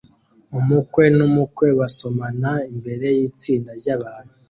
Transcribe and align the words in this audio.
Umukwe 0.59 1.03
n'umukwe 1.17 1.67
basomana 1.79 2.51
imbere 2.71 3.07
y'itsinda 3.17 3.71
ry'abantu 3.79 4.33